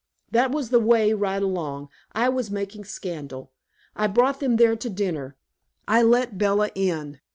That 0.31 0.51
was 0.51 0.71
the 0.71 0.79
way 0.79 1.13
right 1.13 1.43
along: 1.43 1.89
I 2.13 2.27
was 2.27 2.49
making 2.49 2.85
scandal; 2.85 3.51
I 3.95 4.07
brought 4.07 4.39
them 4.39 4.55
there 4.55 4.75
to 4.75 4.89
dinner; 4.89 5.35
I 5.87 6.01
let 6.01 6.39
Bella 6.39 6.71
in! 6.73 7.19